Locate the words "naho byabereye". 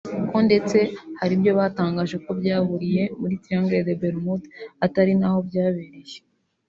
5.19-6.17